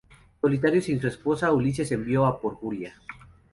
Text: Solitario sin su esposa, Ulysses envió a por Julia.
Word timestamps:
Solitario 0.41 0.81
sin 0.81 0.99
su 0.99 1.07
esposa, 1.07 1.53
Ulysses 1.53 1.91
envió 1.91 2.25
a 2.25 2.41
por 2.41 2.55
Julia. 2.55 2.99